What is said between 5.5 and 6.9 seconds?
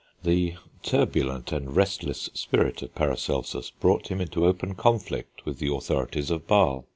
the authorities of Basle.